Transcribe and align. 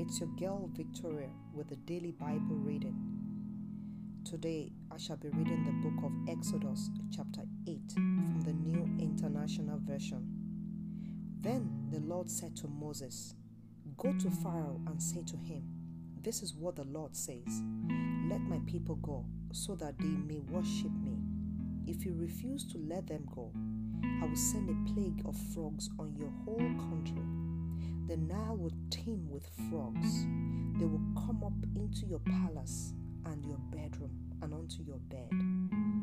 It's 0.00 0.18
your 0.18 0.30
girl 0.30 0.70
Victoria 0.72 1.28
with 1.52 1.68
the 1.68 1.76
daily 1.76 2.12
Bible 2.12 2.56
reading. 2.56 2.96
Today 4.24 4.72
I 4.90 4.96
shall 4.96 5.18
be 5.18 5.28
reading 5.28 5.62
the 5.62 5.90
book 5.90 6.02
of 6.02 6.12
Exodus, 6.26 6.88
chapter 7.14 7.42
8, 7.68 7.80
from 7.96 8.40
the 8.40 8.54
New 8.54 8.88
International 8.98 9.78
Version. 9.82 10.26
Then 11.42 11.86
the 11.90 12.00
Lord 12.00 12.30
said 12.30 12.56
to 12.56 12.68
Moses, 12.68 13.34
Go 13.98 14.14
to 14.14 14.30
Pharaoh 14.30 14.80
and 14.86 15.02
say 15.02 15.22
to 15.22 15.36
him, 15.36 15.64
This 16.22 16.42
is 16.42 16.54
what 16.54 16.76
the 16.76 16.84
Lord 16.84 17.14
says 17.14 17.62
Let 18.30 18.40
my 18.40 18.58
people 18.64 18.96
go, 18.96 19.26
so 19.52 19.74
that 19.74 19.98
they 19.98 20.06
may 20.06 20.38
worship 20.38 20.92
me. 20.92 21.18
If 21.86 22.06
you 22.06 22.14
refuse 22.16 22.64
to 22.72 22.78
let 22.78 23.06
them 23.06 23.28
go, 23.34 23.52
I 24.22 24.24
will 24.24 24.34
send 24.34 24.70
a 24.70 24.92
plague 24.94 25.20
of 25.26 25.36
frogs 25.52 25.90
on 25.98 26.16
your 26.16 26.32
whole 26.46 26.56
country 26.56 26.99
the 28.10 28.16
Nile 28.16 28.56
will 28.56 28.72
teem 28.90 29.24
with 29.30 29.48
frogs. 29.70 30.26
They 30.80 30.84
will 30.84 31.00
come 31.14 31.44
up 31.44 31.52
into 31.76 32.06
your 32.06 32.18
palace 32.18 32.92
and 33.26 33.44
your 33.44 33.58
bedroom 33.70 34.10
and 34.42 34.52
onto 34.52 34.82
your 34.82 34.98
bed, 35.08 35.30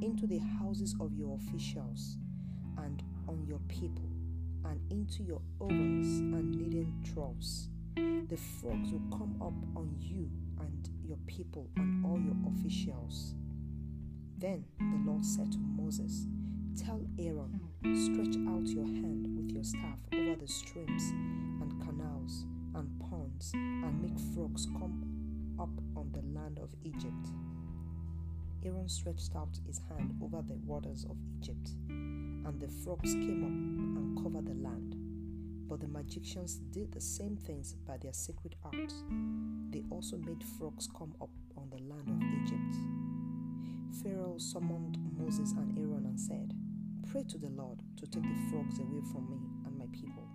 into 0.00 0.26
the 0.26 0.38
houses 0.38 0.96
of 0.98 1.12
your 1.12 1.36
officials 1.36 2.16
and 2.78 3.02
on 3.28 3.44
your 3.46 3.58
people, 3.68 4.08
and 4.64 4.80
into 4.90 5.22
your 5.22 5.42
ovens 5.60 6.20
and 6.20 6.54
kneading 6.54 6.90
troughs. 7.12 7.68
The 7.96 8.38
frogs 8.58 8.92
will 8.92 9.18
come 9.18 9.36
up 9.42 9.52
on 9.76 9.94
you 9.98 10.30
and 10.60 10.88
your 11.06 11.18
people 11.26 11.68
and 11.76 12.02
all 12.06 12.18
your 12.18 12.36
officials. 12.54 13.34
Then 14.38 14.64
the 14.78 15.02
Lord 15.04 15.22
said 15.22 15.52
to 15.52 15.58
Moses, 15.58 16.24
Tell 16.76 17.00
Aaron, 17.18 17.60
stretch 17.82 18.36
out 18.48 18.66
your 18.66 18.84
hand 18.86 19.26
with 19.36 19.50
your 19.50 19.64
staff 19.64 19.98
over 20.12 20.36
the 20.36 20.48
streams 20.48 21.10
and 21.60 21.80
canals 21.82 22.44
and 22.74 22.88
ponds 23.00 23.52
and 23.54 24.00
make 24.00 24.18
frogs 24.34 24.66
come 24.66 25.04
up 25.58 25.70
on 25.96 26.10
the 26.12 26.22
land 26.38 26.58
of 26.58 26.70
Egypt. 26.84 27.28
Aaron 28.64 28.88
stretched 28.88 29.34
out 29.36 29.58
his 29.66 29.80
hand 29.88 30.14
over 30.22 30.42
the 30.42 30.56
waters 30.66 31.04
of 31.04 31.16
Egypt, 31.38 31.70
and 31.88 32.60
the 32.60 32.68
frogs 32.68 33.12
came 33.14 33.42
up 33.44 33.98
and 33.98 34.22
covered 34.22 34.46
the 34.46 34.62
land. 34.62 34.96
But 35.68 35.80
the 35.80 35.88
magicians 35.88 36.56
did 36.72 36.92
the 36.92 37.00
same 37.00 37.36
things 37.36 37.74
by 37.86 37.96
their 37.98 38.12
secret 38.12 38.54
art. 38.64 38.92
They 39.70 39.84
also 39.90 40.16
made 40.16 40.42
frogs 40.58 40.88
come 40.96 41.14
up 41.20 41.30
on 41.56 41.70
the 41.70 41.82
land 41.82 42.08
of 42.08 42.22
Egypt. 42.42 42.76
Pharaoh 44.02 44.38
summoned 44.38 44.98
Moses 45.18 45.52
and 45.52 45.76
Aaron 45.78 46.06
and 46.06 46.18
said, 46.18 46.49
Pray 47.10 47.24
to 47.24 47.38
the 47.38 47.48
Lord 47.48 47.80
to 47.96 48.06
take 48.06 48.22
the 48.22 48.50
frogs 48.50 48.78
away 48.78 49.00
from 49.10 49.28
me 49.28 49.38
and 49.66 49.76
my 49.76 49.86
people 49.92 50.28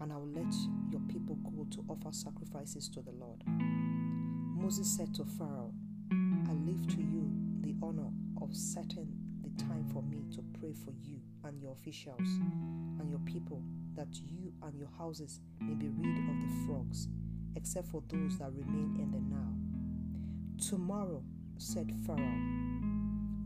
and 0.00 0.12
I 0.12 0.16
will 0.16 0.28
let 0.28 0.54
your 0.90 1.00
people 1.08 1.36
go 1.36 1.66
to 1.70 1.84
offer 1.88 2.12
sacrifices 2.12 2.88
to 2.90 3.00
the 3.00 3.12
Lord. 3.12 3.42
Moses 3.46 4.94
said 4.94 5.14
to 5.14 5.24
Pharaoh, 5.24 5.72
I 6.12 6.52
leave 6.52 6.86
to 6.88 7.00
you 7.00 7.30
the 7.62 7.74
honor 7.82 8.10
of 8.42 8.54
setting 8.54 9.08
the 9.42 9.64
time 9.64 9.88
for 9.92 10.02
me 10.02 10.24
to 10.34 10.42
pray 10.60 10.72
for 10.72 10.92
you 11.02 11.18
and 11.44 11.60
your 11.60 11.72
officials 11.72 12.20
and 12.20 13.08
your 13.08 13.20
people, 13.20 13.62
that 13.96 14.08
you 14.26 14.52
and 14.62 14.78
your 14.78 14.90
houses 14.98 15.40
may 15.60 15.74
be 15.74 15.88
rid 15.88 16.18
of 16.28 16.40
the 16.40 16.66
frogs, 16.66 17.08
except 17.56 17.88
for 17.88 18.02
those 18.08 18.38
that 18.38 18.52
remain 18.52 18.98
in 19.00 19.10
the 19.10 19.20
Nile. 19.34 20.68
Tomorrow, 20.68 21.22
said 21.56 21.90
Pharaoh. 22.06 22.38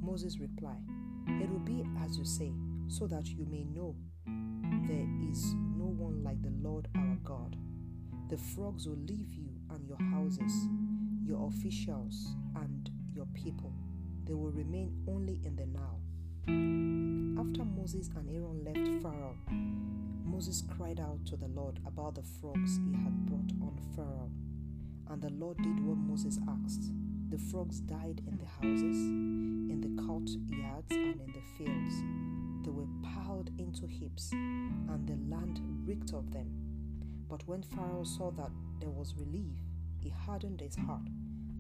Moses 0.03 0.39
replied, 0.39 0.83
It 1.29 1.49
will 1.49 1.61
be 1.61 1.85
as 2.05 2.19
you 2.19 2.25
say, 2.25 2.53
so 2.93 3.07
that 3.07 3.27
you 3.27 3.47
may 3.51 3.65
know 3.65 3.97
there 4.87 5.09
is 5.31 5.55
no 5.79 5.87
one 5.87 6.23
like 6.23 6.43
the 6.43 6.53
Lord 6.61 6.89
our 6.95 7.17
God. 7.25 7.57
The 8.29 8.37
frogs 8.37 8.87
will 8.87 8.99
leave 9.09 9.33
you 9.33 9.49
and 9.71 9.87
your 9.89 9.97
houses, 10.11 10.53
your 11.25 11.49
officials, 11.49 12.35
and 12.55 12.91
your 13.15 13.25
people. 13.33 13.73
They 14.25 14.35
will 14.35 14.51
remain 14.51 14.93
only 15.09 15.41
in 15.43 15.57
the 15.57 15.67
Nile. 15.67 16.03
After 17.41 17.65
Moses 17.65 18.11
and 18.15 18.29
Aaron 18.29 18.63
left 18.63 19.03
Pharaoh, 19.03 19.37
Moses 20.25 20.63
cried 20.77 21.01
out 21.01 21.25
to 21.27 21.37
the 21.37 21.49
Lord 21.49 21.81
about 21.87 22.17
the 22.17 22.23
frogs 22.23 22.79
he 22.85 22.93
had 22.93 23.25
brought 23.25 23.53
on 23.63 23.79
Pharaoh. 23.97 24.31
And 25.09 25.23
the 25.23 25.31
Lord 25.31 25.57
did 25.57 25.81
what 25.85 25.97
Moses 25.97 26.39
asked. 26.47 26.93
The 27.33 27.39
frogs 27.39 27.81
died 27.81 28.21
in 28.27 28.37
the 28.37 28.45
houses, 28.45 28.99
in 29.73 29.81
the 29.81 30.03
courtyards, 30.03 30.91
and 30.91 31.19
in 31.19 31.33
the 31.33 31.41
fields. 31.57 31.95
They 32.63 32.71
were 32.71 32.87
piled 33.03 33.51
into 33.59 33.87
heaps, 33.87 34.33
and 34.33 35.07
the 35.09 35.17
land 35.35 35.59
reeked 35.87 36.13
of 36.13 36.31
them. 36.31 36.51
But 37.31 37.43
when 37.49 37.63
Pharaoh 37.63 38.05
saw 38.05 38.33
that 38.33 38.51
there 38.81 38.91
was 38.91 39.15
relief, 39.17 39.57
he 39.99 40.11
hardened 40.11 40.61
his 40.61 40.77
heart 40.77 41.09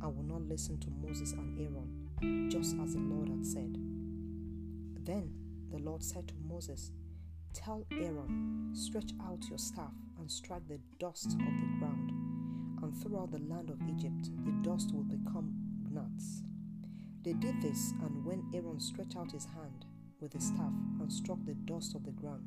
and 0.02 0.14
would 0.14 0.28
not 0.28 0.42
listen 0.42 0.78
to 0.80 0.90
Moses 0.90 1.32
and 1.32 1.58
Aaron, 1.58 2.50
just 2.50 2.76
as 2.76 2.92
the 2.92 3.00
Lord 3.00 3.30
had 3.30 3.46
said. 3.46 3.78
Then 5.06 5.32
the 5.70 5.78
Lord 5.78 6.02
said 6.04 6.28
to 6.28 6.34
Moses, 6.46 6.92
Tell 7.54 7.86
Aaron, 7.92 8.72
stretch 8.74 9.12
out 9.26 9.48
your 9.48 9.58
staff 9.58 9.94
and 10.18 10.30
strike 10.30 10.68
the 10.68 10.80
dust 10.98 11.32
of 11.32 11.38
the 11.38 11.78
ground, 11.78 12.12
and 12.82 12.94
throughout 12.94 13.30
the 13.30 13.38
land 13.38 13.70
of 13.70 13.80
Egypt 13.88 14.28
the 14.44 14.68
dust 14.68 14.92
will 14.92 15.04
become 15.04 15.61
gnats. 15.92 16.42
They 17.22 17.32
did 17.34 17.60
this, 17.62 17.92
and 18.02 18.24
when 18.24 18.44
Aaron 18.54 18.80
stretched 18.80 19.16
out 19.16 19.30
his 19.32 19.44
hand, 19.46 19.84
with 20.22 20.32
his 20.32 20.46
staff 20.46 20.72
and 21.00 21.12
struck 21.12 21.38
the 21.44 21.54
dust 21.54 21.96
of 21.96 22.04
the 22.04 22.12
ground. 22.12 22.46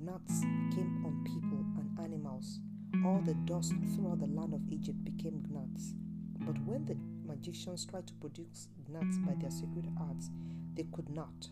Gnats 0.00 0.40
came 0.74 1.04
on 1.04 1.22
people 1.22 1.64
and 1.78 1.98
animals. 2.02 2.58
All 3.04 3.20
the 3.24 3.34
dust 3.44 3.74
throughout 3.94 4.20
the 4.20 4.26
land 4.26 4.54
of 4.54 4.72
Egypt 4.72 5.04
became 5.04 5.44
gnats. 5.50 5.94
But 6.40 6.58
when 6.64 6.86
the 6.86 6.96
magicians 7.26 7.84
tried 7.84 8.06
to 8.06 8.14
produce 8.14 8.68
gnats 8.88 9.18
by 9.18 9.34
their 9.34 9.50
secret 9.50 9.84
arts, 10.00 10.30
they 10.74 10.86
could 10.92 11.10
not. 11.10 11.48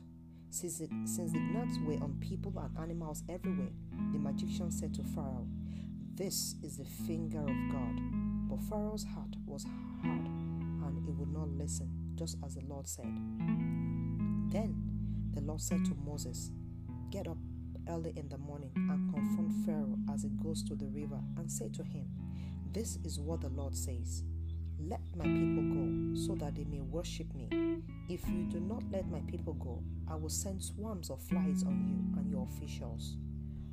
Since, 0.49 0.81
it, 0.81 0.91
since 1.05 1.33
the 1.33 1.39
gnats 1.39 1.79
were 1.85 2.03
on 2.03 2.19
people 2.21 2.53
and 2.59 2.77
animals 2.79 3.23
everywhere, 3.29 3.73
the 4.13 4.19
magician 4.19 4.71
said 4.71 4.95
to 4.95 5.03
Pharaoh, 5.03 5.47
This 6.15 6.57
is 6.63 6.79
the 6.79 6.85
finger 6.85 7.41
of 7.41 7.73
God. 7.73 8.01
But 8.49 8.61
Pharaoh's 8.69 9.05
heart 9.05 9.35
was 9.47 9.65
hard, 10.03 10.29
and 10.85 10.99
he 11.05 11.11
would 11.13 11.33
not 11.33 11.49
listen, 11.49 11.89
just 12.15 12.37
as 12.45 12.55
the 12.55 12.65
Lord 12.67 12.89
said. 12.89 13.13
Then 14.51 14.75
the 15.35 15.41
Lord 15.41 15.61
said 15.61 15.85
to 15.87 15.95
Moses, 16.05 16.51
Get 17.11 17.27
up 17.27 17.39
early 17.89 18.13
in 18.17 18.29
the 18.29 18.39
morning 18.39 18.71
and 18.75 19.13
confront 19.13 19.67
Pharaoh 19.67 19.99
as 20.13 20.23
he 20.23 20.29
goes 20.43 20.63
to 20.65 20.75
the 20.75 20.87
river 20.87 21.21
and 21.37 21.51
say 21.51 21.69
to 21.71 21.83
him, 21.83 22.07
This 22.73 22.99
is 23.05 23.19
what 23.19 23.41
the 23.41 23.49
Lord 23.49 23.75
says 23.75 24.25
Let 24.79 25.01
my 25.17 25.25
people 25.25 25.63
go 25.63 26.15
so 26.15 26.35
that 26.37 26.55
they 26.55 26.65
may 26.65 26.81
worship 26.81 27.33
me. 27.35 27.49
If 28.09 28.29
you 28.29 28.45
do 28.45 28.61
not 28.61 28.83
let 28.91 29.11
my 29.11 29.21
people 29.21 29.55
go, 29.55 29.83
I 30.11 30.17
will 30.17 30.29
send 30.29 30.63
swarms 30.63 31.11
of 31.11 31.23
flies 31.23 31.63
on 31.63 31.87
you 31.87 32.21
and 32.21 32.31
your 32.31 32.45
officials, 32.45 33.17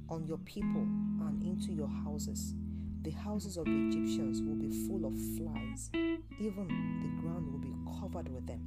on 0.10 0.26
your 0.26 0.38
people, 0.40 0.82
and 0.82 1.44
into 1.44 1.74
your 1.74 1.90
houses. 2.06 2.54
The 3.02 3.12
houses 3.12 3.58
of 3.58 3.66
the 3.66 3.88
Egyptians 3.88 4.42
will 4.42 4.56
be 4.56 4.70
full 4.88 5.06
of 5.06 5.14
flies, 5.38 5.90
even 6.40 6.68
the 7.02 7.22
ground 7.22 7.52
will 7.52 7.60
be 7.60 7.74
covered 8.00 8.30
with 8.30 8.48
them. 8.48 8.62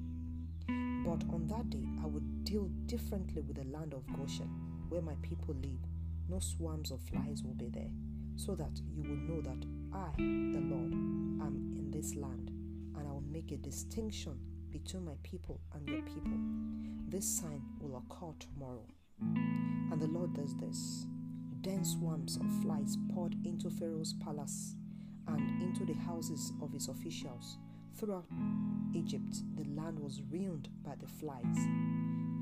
But 1.05 1.25
on 1.35 1.47
that 1.49 1.71
day, 1.71 1.85
I 2.03 2.07
would 2.07 2.45
deal 2.45 2.69
differently 2.87 3.43
with 3.43 3.57
the 3.57 3.65
land 3.65 3.95
of 3.95 4.07
Goshen, 4.17 4.51
where 4.89 5.03
my 5.03 5.15
people 5.23 5.55
live. 5.55 5.81
No 6.29 6.39
swarms 6.39 6.91
of 6.91 7.01
flies 7.01 7.43
will 7.43 7.55
be 7.55 7.69
there, 7.69 7.91
so 8.37 8.55
that 8.55 8.81
you 8.95 9.03
will 9.03 9.17
know 9.17 9.41
that 9.41 9.67
I, 9.93 10.11
the 10.17 10.61
Lord, 10.61 10.93
am 10.93 11.75
in 11.77 11.91
this 11.91 12.15
land, 12.15 12.51
and 12.97 13.09
I 13.09 13.11
will 13.11 13.25
make 13.33 13.51
a 13.53 13.57
distinction 13.57 14.39
between 14.71 15.05
my 15.05 15.17
people 15.23 15.61
and 15.75 15.89
your 15.89 16.03
people. 16.03 16.39
This 17.09 17.27
sign 17.27 17.63
will 17.81 17.97
occur 17.97 18.33
tomorrow. 18.39 18.87
And 19.21 20.01
the 20.01 20.07
Lord 20.07 20.35
does 20.35 20.55
this. 20.57 21.07
Dense 21.63 21.93
swarms 21.93 22.37
of 22.37 22.63
flies 22.63 22.97
poured 23.15 23.37
into 23.45 23.71
Pharaoh's 23.71 24.15
palace 24.15 24.77
and 25.29 25.63
into 25.63 25.85
the 25.85 25.99
houses 26.01 26.53
of 26.61 26.73
his 26.73 26.89
officials 26.89 27.59
Throughout 27.95 28.27
Egypt, 28.95 29.43
the 29.57 29.65
land 29.81 29.99
was 29.99 30.23
ruined 30.31 30.69
by 30.85 30.95
the 30.99 31.07
flies. 31.07 31.57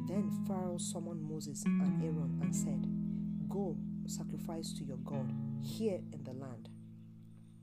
Then 0.06 0.31
Pharaoh 0.47 0.79
summoned 0.79 1.29
Moses 1.29 1.64
and 1.64 2.02
Aaron 2.02 2.38
and 2.43 2.55
said, 2.55 2.87
Go 3.49 3.76
sacrifice 4.06 4.73
to 4.75 4.85
your 4.85 4.97
God 4.99 5.32
here 5.61 6.00
in 6.12 6.25
the 6.25 6.32
land. 6.32 6.69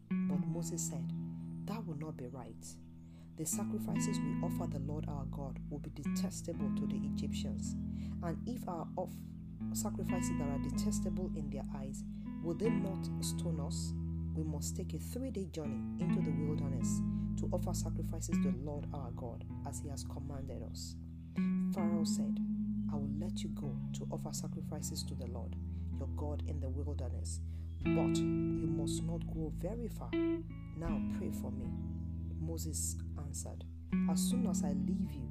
But 0.09 0.45
Moses 0.47 0.81
said, 0.81 1.11
That 1.65 1.85
will 1.85 1.97
not 1.97 2.17
be 2.17 2.27
right. 2.27 2.65
The 3.37 3.45
sacrifices 3.45 4.19
we 4.19 4.35
offer 4.43 4.67
the 4.67 4.79
Lord 4.79 5.05
our 5.07 5.25
God 5.25 5.59
will 5.69 5.79
be 5.79 5.91
detestable 5.91 6.71
to 6.75 6.87
the 6.87 7.01
Egyptians. 7.13 7.75
And 8.23 8.37
if 8.47 8.67
our 8.67 8.87
off 8.95 9.13
sacrifices 9.73 10.31
that 10.39 10.49
are 10.49 10.69
detestable 10.69 11.31
in 11.35 11.49
their 11.49 11.63
eyes, 11.75 12.03
will 12.43 12.55
they 12.55 12.69
not 12.69 13.07
stone 13.21 13.59
us? 13.59 13.93
We 14.37 14.43
must 14.43 14.75
take 14.75 14.93
a 14.93 14.99
three 14.99 15.31
day 15.31 15.47
journey 15.51 15.81
into 15.99 16.21
the 16.21 16.29
wilderness 16.29 17.01
to 17.39 17.49
offer 17.51 17.73
sacrifices 17.73 18.35
to 18.43 18.51
the 18.51 18.63
Lord 18.63 18.85
our 18.93 19.09
God 19.15 19.43
as 19.67 19.79
he 19.79 19.89
has 19.89 20.03
commanded 20.03 20.61
us. 20.61 20.95
Pharaoh 21.73 22.03
said, 22.03 22.37
I 22.93 22.97
will 22.97 23.09
let 23.19 23.41
you 23.41 23.49
go 23.49 23.75
to 23.93 24.07
offer 24.11 24.29
sacrifices 24.31 25.01
to 25.05 25.15
the 25.15 25.25
Lord 25.25 25.55
your 25.97 26.07
God 26.15 26.43
in 26.47 26.59
the 26.59 26.69
wilderness, 26.69 27.39
but 27.81 28.15
you 28.15 28.69
must 28.77 29.01
not 29.01 29.25
go 29.33 29.51
very 29.57 29.87
far. 29.87 30.11
Now 30.13 31.01
pray 31.17 31.31
for 31.31 31.49
me. 31.49 31.65
Moses 32.39 32.95
answered, 33.17 33.63
As 34.11 34.19
soon 34.19 34.45
as 34.45 34.63
I 34.63 34.73
leave 34.73 35.13
you, 35.13 35.27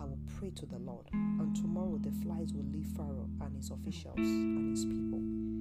I 0.00 0.04
will 0.04 0.20
pray 0.38 0.50
to 0.50 0.66
the 0.66 0.78
Lord, 0.78 1.06
and 1.12 1.56
tomorrow 1.56 1.98
the 2.00 2.12
flies 2.24 2.52
will 2.52 2.70
leave 2.70 2.86
Pharaoh 2.96 3.28
and 3.40 3.56
his 3.56 3.70
officials 3.70 4.14
and 4.16 4.70
his 4.70 4.84
people. 4.84 5.53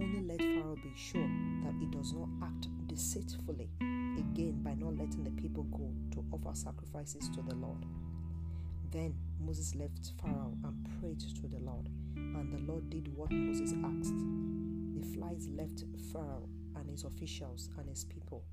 Only 0.00 0.22
let 0.22 0.38
Pharaoh 0.38 0.76
be 0.76 0.92
sure 0.94 1.28
that 1.64 1.74
he 1.80 1.86
does 1.86 2.12
not 2.12 2.28
act 2.40 2.68
deceitfully 2.86 3.68
again 3.80 4.60
by 4.62 4.74
not 4.74 4.96
letting 4.96 5.24
the 5.24 5.30
people 5.32 5.64
go 5.64 5.92
to 6.12 6.24
offer 6.32 6.54
sacrifices 6.56 7.28
to 7.30 7.42
the 7.42 7.56
Lord. 7.56 7.84
Then 8.92 9.14
Moses 9.40 9.74
left 9.74 10.12
Pharaoh 10.22 10.56
and 10.62 10.88
prayed 11.00 11.18
to 11.20 11.48
the 11.48 11.58
Lord, 11.58 11.88
and 12.14 12.52
the 12.52 12.62
Lord 12.70 12.88
did 12.90 13.08
what 13.16 13.32
Moses 13.32 13.72
asked. 13.72 14.14
The 14.94 15.04
flies 15.16 15.48
left 15.48 15.82
Pharaoh 16.12 16.48
and 16.76 16.88
his 16.88 17.02
officials 17.02 17.68
and 17.76 17.88
his 17.88 18.04
people. 18.04 18.44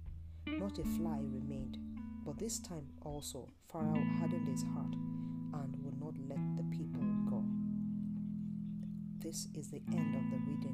Not 0.48 0.80
a 0.80 0.84
fly 0.84 1.20
remained, 1.22 1.78
but 2.26 2.40
this 2.40 2.60
time 2.60 2.88
also 3.04 3.50
Pharaoh 3.72 4.04
hardened 4.18 4.48
his 4.48 4.64
heart 4.64 4.96
and 5.54 5.76
would 5.84 6.00
not 6.00 6.16
let 6.28 6.40
the 6.58 6.64
people 6.76 7.04
go. 7.30 7.44
This 9.20 9.48
is 9.54 9.70
the 9.70 9.82
end 9.92 10.16
of 10.16 10.32
the 10.32 10.38
reading. 10.46 10.65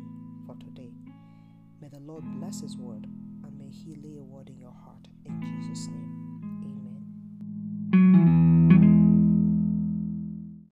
The 1.92 2.00
Lord 2.00 2.24
bless 2.40 2.62
His 2.62 2.78
word 2.78 3.06
and 3.44 3.58
may 3.58 3.70
He 3.70 3.96
lay 3.96 4.18
a 4.18 4.24
word 4.24 4.48
in 4.50 4.58
your 4.58 4.72
heart 4.72 5.10
in 5.26 5.42
Jesus' 5.42 5.88
name. 5.88 6.11